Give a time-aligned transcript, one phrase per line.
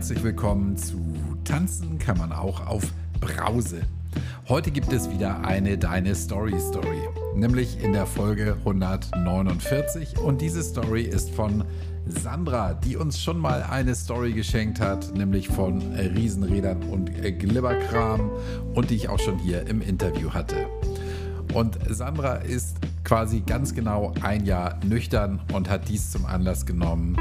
[0.00, 0.96] herzlich willkommen zu
[1.44, 2.90] Tanzen kann man auch auf
[3.20, 3.82] Brause.
[4.48, 7.02] Heute gibt es wieder eine Deine Story Story,
[7.34, 11.64] nämlich in der Folge 149 und diese Story ist von
[12.06, 18.30] Sandra, die uns schon mal eine Story geschenkt hat, nämlich von Riesenrädern und Glibberkram
[18.72, 20.66] und die ich auch schon hier im Interview hatte.
[21.52, 27.18] Und Sandra ist quasi ganz genau ein Jahr nüchtern und hat dies zum Anlass genommen,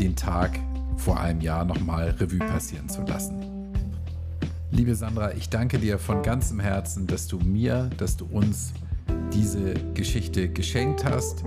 [0.00, 0.58] den Tag
[0.96, 3.46] vor einem Jahr nochmal Revue passieren zu lassen.
[4.70, 8.72] Liebe Sandra, ich danke dir von ganzem Herzen, dass du mir, dass du uns
[9.32, 11.44] diese Geschichte geschenkt hast,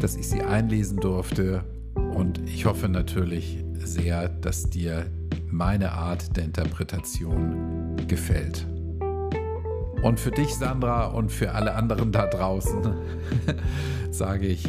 [0.00, 5.06] dass ich sie einlesen durfte und ich hoffe natürlich sehr, dass dir
[5.50, 8.66] meine Art der Interpretation gefällt.
[10.02, 12.94] Und für dich, Sandra, und für alle anderen da draußen
[14.10, 14.68] sage ich,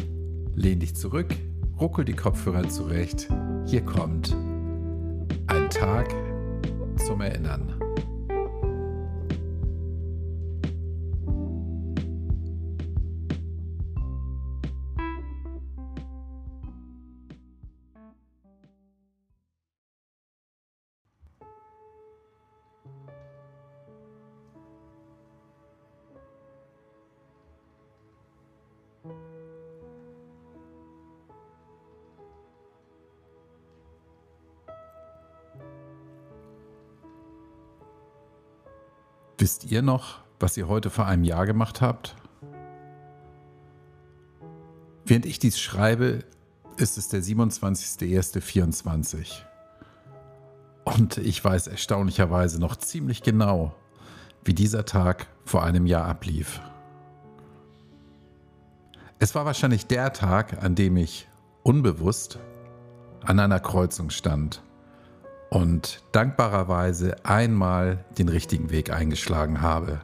[0.54, 1.34] lehn dich zurück,
[1.80, 3.28] ruckel die Kopfhörer zurecht.
[3.66, 4.36] Hier kommt
[5.46, 6.14] ein Tag
[7.06, 7.73] zum Erinnern.
[39.44, 42.16] Wisst ihr noch, was ihr heute vor einem Jahr gemacht habt?
[45.04, 46.20] Während ich dies schreibe,
[46.78, 49.42] ist es der 27.01.24.
[50.84, 53.74] Und ich weiß erstaunlicherweise noch ziemlich genau,
[54.44, 56.62] wie dieser Tag vor einem Jahr ablief.
[59.18, 61.28] Es war wahrscheinlich der Tag, an dem ich
[61.62, 62.38] unbewusst
[63.22, 64.62] an einer Kreuzung stand
[65.54, 70.00] und dankbarerweise einmal den richtigen Weg eingeschlagen habe.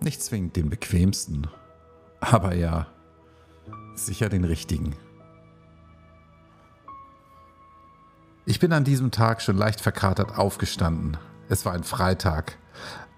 [0.00, 1.46] Nicht zwingend den bequemsten,
[2.20, 2.86] aber ja,
[3.94, 4.94] sicher den richtigen.
[8.44, 11.16] Ich bin an diesem Tag schon leicht verkatert aufgestanden.
[11.48, 12.58] Es war ein Freitag,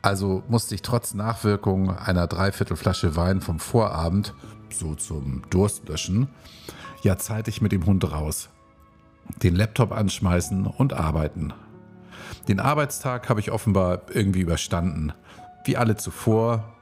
[0.02, 4.34] also musste ich trotz Nachwirkung einer Dreiviertelflasche Wein vom Vorabend,
[4.70, 6.28] so zum Durstlöschen,
[7.02, 8.50] ja zeitig mit dem Hund raus
[9.42, 11.52] den Laptop anschmeißen und arbeiten.
[12.48, 15.12] Den Arbeitstag habe ich offenbar irgendwie überstanden,
[15.64, 16.72] wie alle zuvor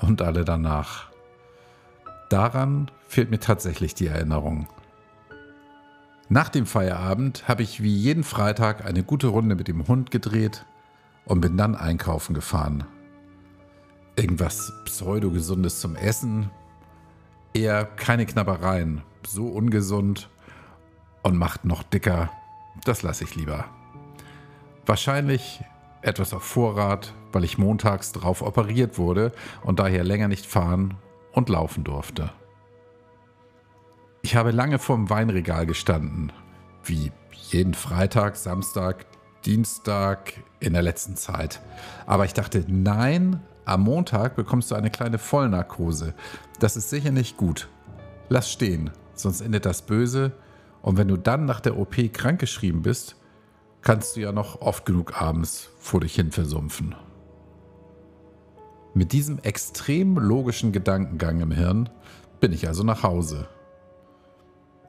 [0.00, 1.10] und alle danach.
[2.28, 4.66] Daran fehlt mir tatsächlich die Erinnerung.
[6.28, 10.64] Nach dem Feierabend habe ich wie jeden Freitag eine gute Runde mit dem Hund gedreht
[11.26, 12.84] und bin dann einkaufen gefahren.
[14.16, 16.50] Irgendwas pseudo-gesundes zum Essen,
[17.52, 20.30] eher keine Knabbereien, so ungesund
[21.22, 22.30] und macht noch dicker,
[22.84, 23.66] das lasse ich lieber.
[24.86, 25.62] Wahrscheinlich
[26.02, 29.32] etwas auf Vorrat, weil ich montags drauf operiert wurde
[29.62, 30.94] und daher länger nicht fahren
[31.32, 32.30] und laufen durfte.
[34.22, 36.32] Ich habe lange vorm Weinregal gestanden,
[36.84, 37.12] wie
[37.50, 39.06] jeden Freitag, Samstag,
[39.44, 41.60] Dienstag in der letzten Zeit.
[42.06, 46.14] Aber ich dachte, nein, am Montag bekommst du eine kleine Vollnarkose.
[46.60, 47.68] Das ist sicher nicht gut.
[48.28, 50.32] Lass stehen, sonst endet das böse
[50.82, 53.16] und wenn du dann nach der OP krankgeschrieben bist,
[53.82, 56.94] kannst du ja noch oft genug abends vor dich hin versumpfen.
[58.94, 61.88] Mit diesem extrem logischen Gedankengang im Hirn
[62.40, 63.48] bin ich also nach Hause.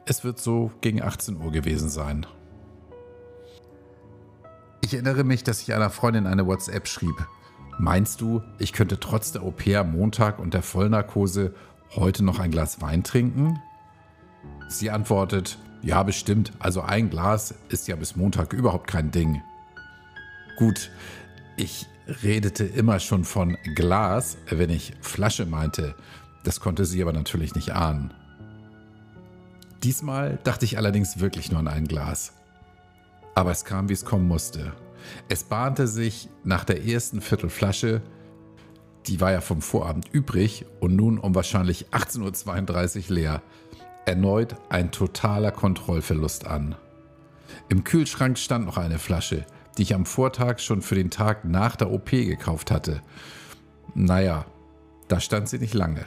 [0.06, 2.26] Es wird so gegen 18 Uhr gewesen sein.
[4.82, 7.16] Ich erinnere mich, dass ich einer Freundin eine WhatsApp schrieb.
[7.80, 11.54] Meinst du, ich könnte trotz der OP am Montag und der Vollnarkose
[11.96, 13.60] heute noch ein Glas Wein trinken?
[14.68, 16.54] Sie antwortet, ja, bestimmt.
[16.60, 19.42] Also ein Glas ist ja bis Montag überhaupt kein Ding.
[20.58, 20.90] Gut,
[21.58, 21.88] ich
[22.24, 25.96] redete immer schon von Glas, wenn ich Flasche meinte.
[26.46, 28.14] Das konnte sie aber natürlich nicht ahnen.
[29.84, 32.32] Diesmal dachte ich allerdings wirklich nur an ein Glas.
[33.36, 34.72] Aber es kam, wie es kommen musste.
[35.28, 38.02] Es bahnte sich nach der ersten Viertelflasche,
[39.08, 43.42] die war ja vom Vorabend übrig und nun um wahrscheinlich 18.32 Uhr leer
[44.06, 46.76] erneut ein totaler Kontrollverlust an.
[47.70, 49.46] Im Kühlschrank stand noch eine Flasche,
[49.78, 53.02] die ich am Vortag schon für den Tag nach der OP gekauft hatte.
[53.96, 54.46] Naja,
[55.08, 56.06] da stand sie nicht lange.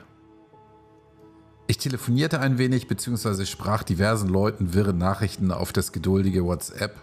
[1.68, 3.44] Ich telefonierte ein wenig bzw.
[3.44, 6.94] sprach diversen Leuten wirre Nachrichten auf das geduldige WhatsApp,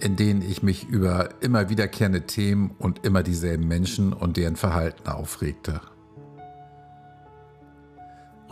[0.00, 5.08] in denen ich mich über immer wiederkehrende Themen und immer dieselben Menschen und deren Verhalten
[5.08, 5.82] aufregte.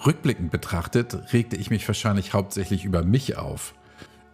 [0.06, 3.74] Rückblickend betrachtet regte ich mich wahrscheinlich hauptsächlich über mich auf.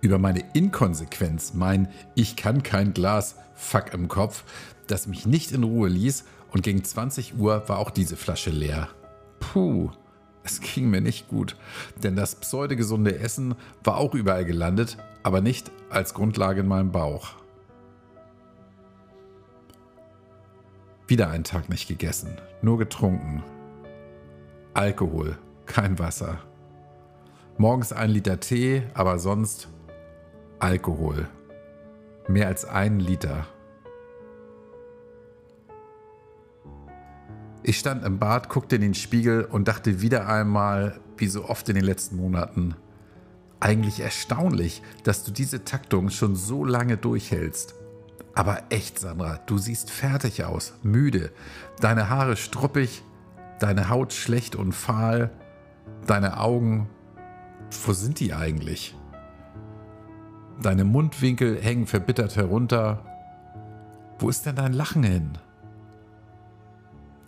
[0.02, 4.42] über meine Inkonsequenz, mein Ich kann kein Glas, Fuck im Kopf,
[4.88, 8.88] das mich nicht in Ruhe ließ und gegen 20 Uhr war auch diese Flasche leer.
[9.38, 9.90] Puh,
[10.42, 11.56] es ging mir nicht gut,
[12.02, 13.54] denn das pseudogesunde Essen
[13.84, 17.36] war auch überall gelandet, aber nicht als Grundlage in meinem Bauch.
[21.06, 23.44] Wieder einen Tag nicht gegessen, nur getrunken.
[24.74, 26.38] Alkohol, kein Wasser.
[27.58, 29.68] Morgens ein Liter Tee, aber sonst
[30.58, 31.28] Alkohol.
[32.28, 33.46] Mehr als ein Liter.
[37.62, 41.68] Ich stand im Bad, guckte in den Spiegel und dachte wieder einmal, wie so oft
[41.68, 42.74] in den letzten Monaten,
[43.60, 47.76] eigentlich erstaunlich, dass du diese Taktung schon so lange durchhältst.
[48.34, 51.30] Aber echt, Sandra, du siehst fertig aus, müde,
[51.80, 53.04] deine Haare struppig,
[53.60, 55.30] deine Haut schlecht und fahl,
[56.06, 56.88] deine Augen,
[57.84, 58.94] wo sind die eigentlich?
[60.60, 63.04] Deine Mundwinkel hängen verbittert herunter.
[64.18, 65.38] Wo ist denn dein Lachen hin?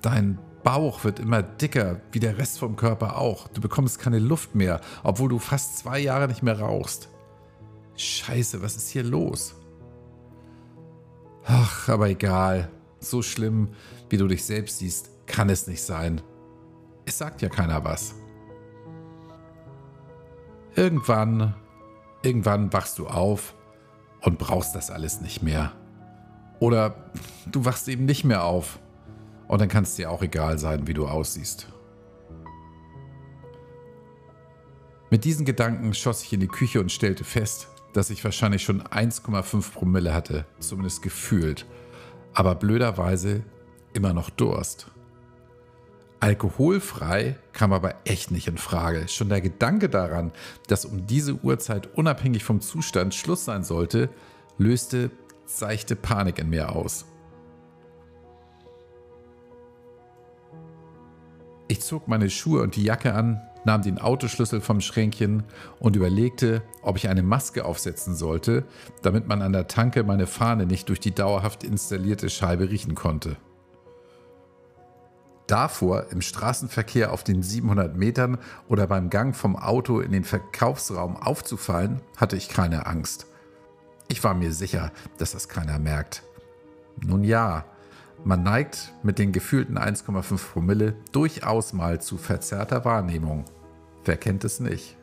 [0.03, 3.49] Dein Bauch wird immer dicker, wie der Rest vom Körper auch.
[3.49, 7.09] Du bekommst keine Luft mehr, obwohl du fast zwei Jahre nicht mehr rauchst.
[7.97, 9.55] Scheiße, was ist hier los?
[11.45, 12.71] Ach, aber egal.
[13.01, 13.69] So schlimm,
[14.09, 16.21] wie du dich selbst siehst, kann es nicht sein.
[17.05, 18.15] Es sagt ja keiner was.
[20.76, 21.55] Irgendwann,
[22.23, 23.55] irgendwann wachst du auf
[24.23, 25.73] und brauchst das alles nicht mehr.
[26.59, 27.11] Oder
[27.47, 28.79] du wachst eben nicht mehr auf
[29.47, 31.69] und dann kann es dir auch egal sein, wie du aussiehst.
[35.11, 38.82] Mit diesen Gedanken schoss ich in die Küche und stellte fest, dass ich wahrscheinlich schon
[38.82, 41.67] 1,5 Promille hatte, zumindest gefühlt,
[42.32, 43.44] aber blöderweise
[43.93, 44.91] immer noch Durst.
[46.21, 49.09] Alkoholfrei kam aber echt nicht in Frage.
[49.09, 50.33] Schon der Gedanke daran,
[50.69, 54.09] dass um diese Uhrzeit unabhängig vom Zustand Schluss sein sollte,
[54.57, 55.11] löste
[55.47, 57.05] seichte Panik in mir aus.
[61.69, 65.45] Ich zog meine Schuhe und die Jacke an, nahm den Autoschlüssel vom Schränkchen
[65.79, 68.65] und überlegte, ob ich eine Maske aufsetzen sollte,
[69.03, 73.37] damit man an der Tanke meine Fahne nicht durch die dauerhaft installierte Scheibe riechen konnte.
[75.46, 78.38] Davor, im Straßenverkehr auf den 700 Metern
[78.69, 83.26] oder beim Gang vom Auto in den Verkaufsraum aufzufallen, hatte ich keine Angst.
[84.08, 86.23] Ich war mir sicher, dass das keiner merkt.
[87.05, 87.64] Nun ja,
[88.25, 93.44] man neigt mit den gefühlten 1,5 Promille durchaus mal zu verzerrter Wahrnehmung.
[94.05, 94.96] Wer kennt es nicht?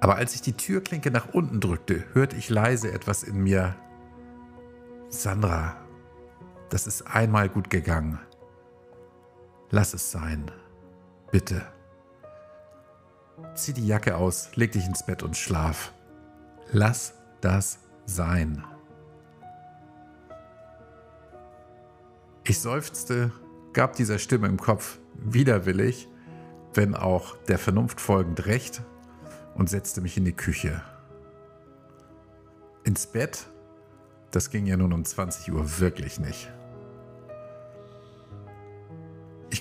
[0.00, 3.76] Aber als ich die Türklinke nach unten drückte, hörte ich leise etwas in mir.
[5.08, 5.76] Sandra,
[6.70, 8.18] das ist einmal gut gegangen.
[9.70, 10.50] Lass es sein.
[11.30, 11.62] Bitte.
[13.54, 15.92] Zieh die Jacke aus, leg dich ins Bett und schlaf.
[16.72, 18.64] Lass das sein.
[22.44, 23.30] Ich seufzte,
[23.72, 26.08] gab dieser Stimme im Kopf widerwillig,
[26.74, 28.82] wenn auch der Vernunft folgend recht,
[29.54, 30.82] und setzte mich in die Küche.
[32.84, 33.48] Ins Bett?
[34.30, 36.50] Das ging ja nun um 20 Uhr wirklich nicht.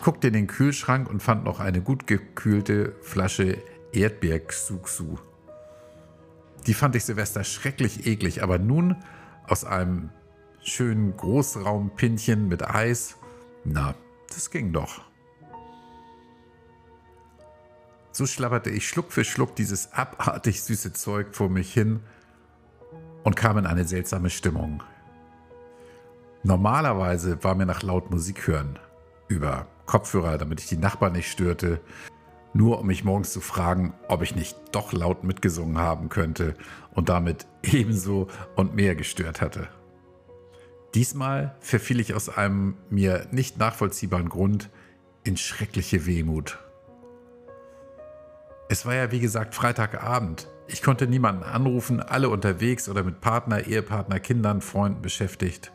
[0.08, 3.58] Guckte in den Kühlschrank und fand noch eine gut gekühlte Flasche
[3.92, 5.18] Erdbeer-Xuksu.
[6.66, 8.96] Die fand ich Silvester schrecklich eklig, aber nun
[9.50, 10.12] aus einem
[10.64, 13.18] schönen Großraumpinchen mit Eis.
[13.66, 13.96] Na,
[14.30, 15.02] das ging doch.
[18.14, 22.00] So schlapperte ich Schluck für Schluck dieses abartig süße Zeug vor mich hin
[23.26, 24.84] und kam in eine seltsame Stimmung.
[26.44, 28.80] Normalerweise war mir nach laut Musik hören,
[29.28, 31.82] über Kopfhörer, damit ich die Nachbarn nicht störte,
[32.54, 36.54] nur um mich morgens zu fragen, ob ich nicht doch laut mitgesungen haben könnte
[36.92, 39.70] und damit ebenso und mehr gestört hatte.
[40.94, 44.70] Diesmal verfiel ich aus einem mir nicht nachvollziehbaren Grund
[45.24, 46.60] in schreckliche Wehmut.
[48.70, 50.48] Es war ja wie gesagt Freitagabend.
[50.68, 55.72] Ich konnte niemanden anrufen, alle unterwegs oder mit Partner, Ehepartner, Kindern, Freunden beschäftigt.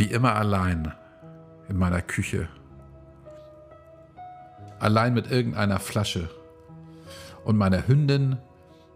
[0.00, 0.94] Wie immer allein
[1.68, 2.48] in meiner Küche.
[4.78, 6.30] Allein mit irgendeiner Flasche.
[7.44, 8.38] Und meiner Hündin,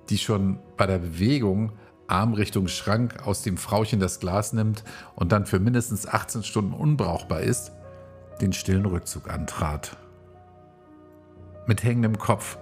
[0.09, 1.73] die schon bei der Bewegung
[2.07, 4.83] Arm Richtung Schrank aus dem Frauchen das Glas nimmt
[5.15, 7.73] und dann für mindestens 18 Stunden unbrauchbar ist,
[8.41, 9.99] den stillen Rückzug antrat.
[11.67, 12.57] Mit hängendem Kopf,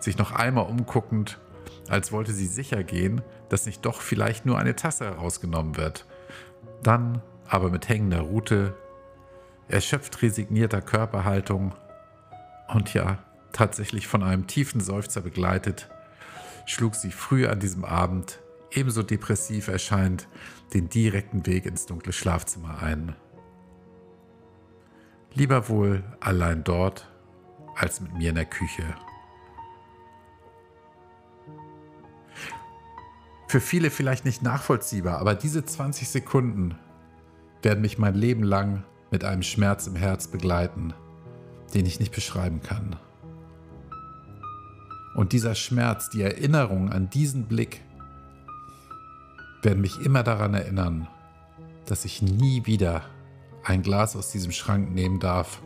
[0.00, 1.38] sich noch einmal umguckend,
[1.88, 6.06] als wollte sie sicher gehen, dass nicht doch vielleicht nur eine Tasse herausgenommen wird.
[6.82, 8.74] Dann aber mit hängender Rute,
[9.68, 11.74] erschöpft resignierter Körperhaltung
[12.68, 13.18] und ja,
[13.52, 15.88] tatsächlich von einem tiefen Seufzer begleitet,
[16.66, 20.28] schlug sie früh an diesem Abend, ebenso depressiv erscheint,
[20.72, 23.14] den direkten Weg ins dunkle Schlafzimmer ein.
[25.32, 27.08] Lieber wohl allein dort
[27.76, 28.84] als mit mir in der Küche.
[33.48, 36.78] Für viele vielleicht nicht nachvollziehbar, aber diese 20 Sekunden
[37.64, 40.92] werden mich mein Leben lang mit einem Schmerz im Herz begleiten,
[41.72, 42.96] den ich nicht beschreiben kann.
[45.14, 47.80] Und dieser Schmerz, die Erinnerung an diesen Blick,
[49.62, 51.08] werden mich immer daran erinnern,
[51.86, 53.02] dass ich nie wieder
[53.64, 55.62] ein Glas aus diesem Schrank nehmen darf,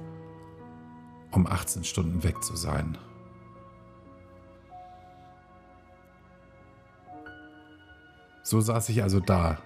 [1.32, 2.96] um 18 Stunden weg zu sein.
[8.42, 9.58] So saß ich also da,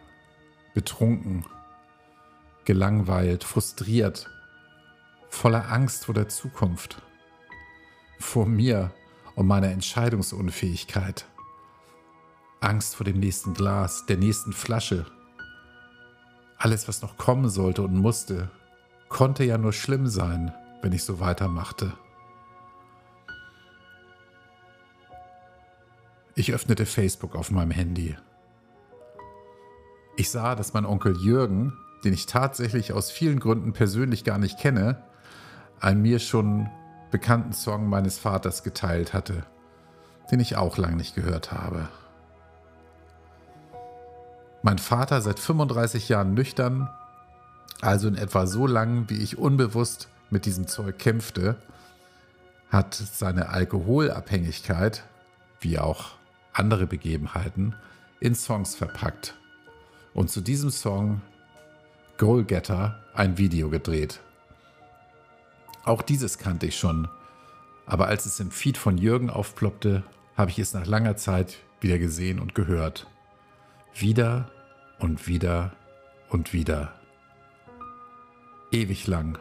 [0.74, 1.44] betrunken
[2.64, 4.30] gelangweilt, frustriert,
[5.28, 7.02] voller Angst vor der Zukunft,
[8.18, 8.92] vor mir
[9.34, 11.26] und meiner Entscheidungsunfähigkeit,
[12.60, 15.06] Angst vor dem nächsten Glas, der nächsten Flasche.
[16.58, 18.50] Alles, was noch kommen sollte und musste,
[19.08, 21.92] konnte ja nur schlimm sein, wenn ich so weitermachte.
[26.34, 28.16] Ich öffnete Facebook auf meinem Handy.
[30.16, 31.72] Ich sah, dass mein Onkel Jürgen
[32.04, 35.02] den ich tatsächlich aus vielen Gründen persönlich gar nicht kenne,
[35.80, 36.68] einen mir schon
[37.10, 39.44] bekannten Song meines Vaters geteilt hatte,
[40.30, 41.88] den ich auch lang nicht gehört habe.
[44.62, 46.88] Mein Vater seit 35 Jahren nüchtern,
[47.80, 51.56] also in etwa so lang, wie ich unbewusst mit diesem Zeug kämpfte,
[52.70, 55.02] hat seine Alkoholabhängigkeit,
[55.60, 56.12] wie auch
[56.52, 57.74] andere Begebenheiten,
[58.20, 59.34] in Songs verpackt.
[60.14, 61.22] Und zu diesem Song
[62.18, 64.20] Goalgetter ein Video gedreht.
[65.84, 67.08] Auch dieses kannte ich schon,
[67.86, 70.04] aber als es im Feed von Jürgen aufploppte,
[70.36, 73.06] habe ich es nach langer Zeit wieder gesehen und gehört.
[73.94, 74.50] Wieder
[74.98, 75.72] und wieder
[76.30, 76.94] und wieder.
[78.70, 79.38] Ewig lang.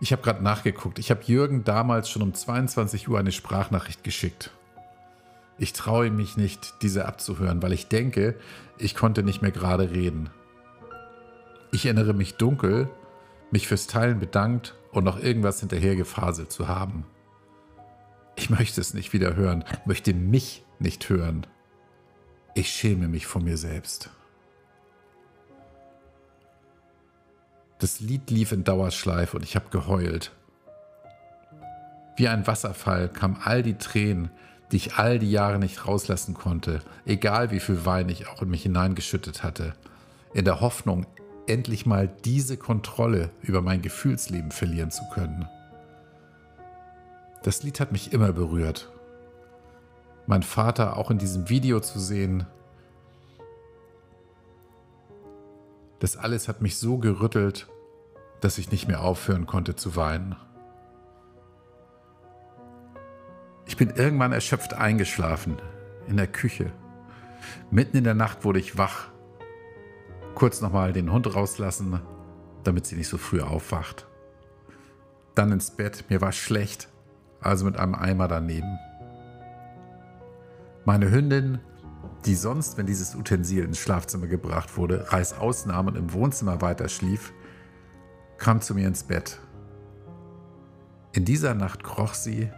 [0.00, 0.98] Ich habe gerade nachgeguckt.
[0.98, 4.50] Ich habe Jürgen damals schon um 22 Uhr eine Sprachnachricht geschickt.
[5.58, 8.36] Ich traue mich nicht, diese abzuhören, weil ich denke,
[8.78, 10.30] ich konnte nicht mehr gerade reden.
[11.70, 12.88] Ich erinnere mich dunkel,
[13.50, 17.04] mich fürs Teilen bedankt und noch irgendwas hinterhergefaselt zu haben.
[18.36, 21.46] Ich möchte es nicht wieder hören, möchte mich nicht hören.
[22.54, 24.10] Ich schäme mich vor mir selbst.
[27.78, 30.32] Das Lied lief in Dauerschleife und ich habe geheult.
[32.16, 34.30] Wie ein Wasserfall kamen all die Tränen,
[34.74, 38.50] die ich all die Jahre nicht rauslassen konnte, egal wie viel Wein ich auch in
[38.50, 39.72] mich hineingeschüttet hatte,
[40.32, 41.06] in der Hoffnung,
[41.46, 45.48] endlich mal diese Kontrolle über mein Gefühlsleben verlieren zu können.
[47.44, 48.90] Das Lied hat mich immer berührt.
[50.26, 52.44] Mein Vater auch in diesem Video zu sehen,
[56.00, 57.68] das alles hat mich so gerüttelt,
[58.40, 60.34] dass ich nicht mehr aufhören konnte zu weinen.
[63.66, 65.56] Ich bin irgendwann erschöpft eingeschlafen
[66.06, 66.72] in der Küche.
[67.70, 69.08] Mitten in der Nacht wurde ich wach.
[70.34, 72.00] Kurz nochmal den Hund rauslassen,
[72.62, 74.06] damit sie nicht so früh aufwacht.
[75.34, 76.04] Dann ins Bett.
[76.08, 76.88] Mir war schlecht,
[77.40, 78.78] also mit einem Eimer daneben.
[80.84, 81.60] Meine Hündin,
[82.26, 86.88] die sonst, wenn dieses Utensil ins Schlafzimmer gebracht wurde, Reißaus nahm und im Wohnzimmer weiter
[86.88, 87.32] schlief,
[88.38, 89.40] kam zu mir ins Bett.
[91.12, 92.50] In dieser Nacht kroch sie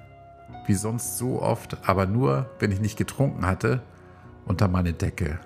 [0.67, 3.83] wie sonst so oft, aber nur, wenn ich nicht getrunken hatte,
[4.45, 5.38] unter meine Decke,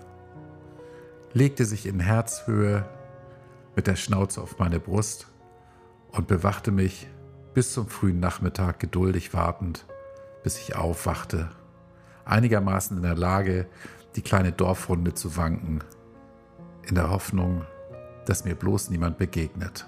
[1.32, 2.84] legte sich in Herzhöhe
[3.76, 5.28] mit der Schnauze auf meine Brust
[6.10, 7.08] und bewachte mich
[7.54, 9.86] bis zum frühen Nachmittag geduldig wartend,
[10.42, 11.48] bis ich aufwachte,
[12.24, 13.66] einigermaßen in der Lage,
[14.16, 15.80] die kleine Dorfrunde zu wanken,
[16.82, 17.64] in der Hoffnung,
[18.26, 19.86] dass mir bloß niemand begegnet.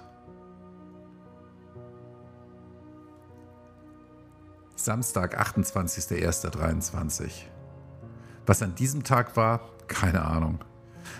[4.83, 7.45] Samstag, 28.01.23.
[8.45, 10.59] Was an diesem Tag war, keine Ahnung.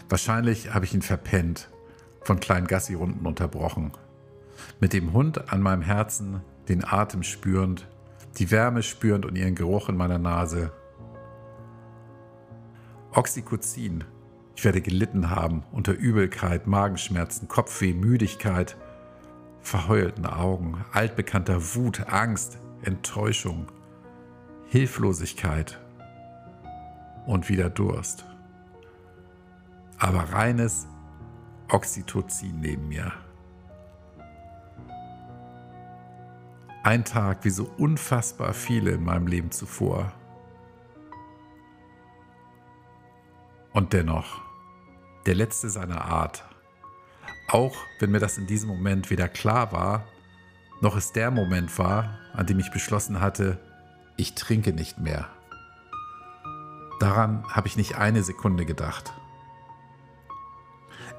[0.10, 1.70] Wahrscheinlich habe ich ihn verpennt,
[2.24, 3.94] von kleinen Gassi-Runden unterbrochen.
[4.82, 7.88] Mit dem Hund an meinem Herzen, den Atem spürend,
[8.38, 10.74] die Wärme spürend und ihren Geruch in meiner Nase.
[13.14, 14.04] Oxycozin.
[14.58, 18.76] Ich werde gelitten haben unter Übelkeit, Magenschmerzen, Kopfweh, Müdigkeit,
[19.62, 23.72] verheulten Augen, altbekannter Wut, Angst, Enttäuschung,
[24.68, 25.80] Hilflosigkeit
[27.26, 28.26] und wieder Durst.
[29.98, 30.88] Aber reines
[31.70, 33.12] Oxytocin neben mir.
[36.84, 40.12] Ein Tag wie so unfassbar viele in meinem Leben zuvor.
[43.72, 44.42] Und dennoch,
[45.26, 46.44] der letzte seiner Art.
[47.48, 50.06] Auch wenn mir das in diesem Moment weder klar war,
[50.84, 53.58] noch es der Moment war, an dem ich beschlossen hatte,
[54.18, 55.30] ich trinke nicht mehr.
[57.00, 59.14] Daran habe ich nicht eine Sekunde gedacht.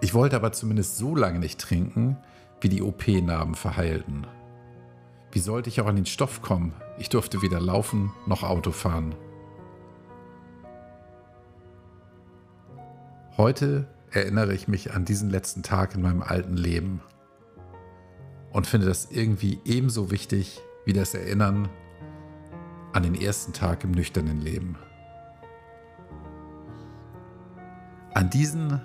[0.03, 2.19] Ich wollte aber zumindest so lange nicht trinken,
[2.61, 4.27] wie die OP-Narben verheilten.
[5.33, 6.75] Wie sollte ich auch an den Stoff kommen?
[6.99, 9.15] Ich durfte weder laufen noch Auto fahren.
[13.39, 17.01] Heute erinnere ich mich an diesen letzten Tag in meinem alten Leben
[18.55, 21.69] und finde das irgendwie ebenso wichtig wie das Erinnern
[22.93, 24.79] an den ersten Tag im nüchternen Leben.
[28.15, 28.81] An diesen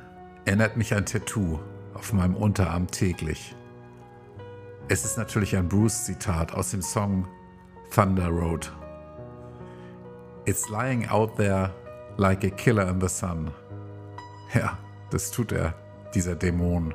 [0.46, 1.60] erinnert mich ein Tattoo
[1.94, 3.56] auf meinem Unterarm täglich.
[4.88, 7.28] Es ist natürlich ein Bruce-Zitat aus dem Song
[7.94, 8.76] Thunder Road.
[10.46, 11.72] It's lying out there
[12.18, 13.52] like a killer in the sun.
[14.56, 14.80] Ja,
[15.12, 15.76] das tut er,
[16.16, 16.92] dieser Dämon.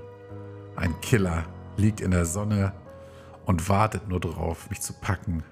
[0.75, 1.45] Ein Killer
[1.77, 2.73] liegt in der Sonne
[3.45, 5.43] und wartet nur darauf, mich zu packen,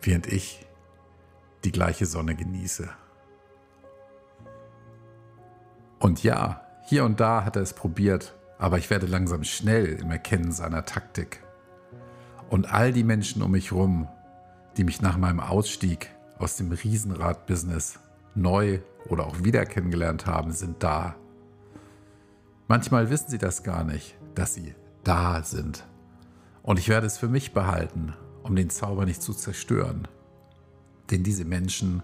[0.00, 0.66] während ich
[1.64, 2.88] die gleiche Sonne genieße.
[5.98, 10.10] Und ja, hier und da hat er es probiert, aber ich werde langsam schnell im
[10.10, 11.42] Erkennen seiner Taktik.
[12.50, 14.08] Und all die Menschen um mich herum,
[14.76, 18.00] die mich nach meinem Ausstieg aus dem Riesenrad-Business
[18.34, 21.14] neu oder auch wieder kennengelernt haben, sind da.
[22.68, 25.84] Manchmal wissen sie das gar nicht, dass sie da sind.
[26.62, 30.08] Und ich werde es für mich behalten, um den Zauber nicht zu zerstören.
[31.10, 32.02] Den diese Menschen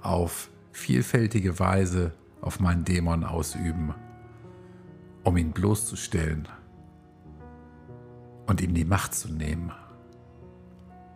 [0.00, 3.94] auf vielfältige Weise auf meinen Dämon ausüben
[5.28, 6.48] um ihn bloßzustellen
[8.46, 9.72] und ihm die Macht zu nehmen.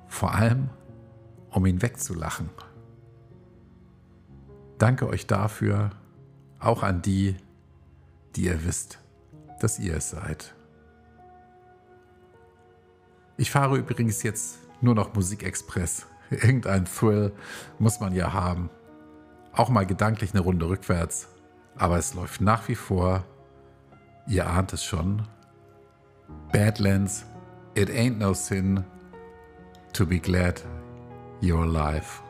[0.06, 0.68] Vor allem,
[1.50, 2.50] um ihn wegzulachen.
[4.76, 5.90] Danke euch dafür,
[6.58, 7.36] auch an die,
[8.36, 8.98] die ihr wisst,
[9.60, 10.54] dass ihr es seid.
[13.36, 16.06] Ich fahre übrigens jetzt nur noch Musikexpress.
[16.30, 17.32] Irgendein Thrill
[17.78, 18.70] muss man ja haben.
[19.52, 21.28] Auch mal gedanklich eine Runde rückwärts.
[21.76, 23.24] Aber es läuft nach wie vor
[24.26, 25.22] Ihr ahnt es schon.
[26.52, 27.26] Badlands,
[27.74, 28.84] it ain't no sin
[29.92, 30.62] to be glad
[31.40, 32.22] you're alive.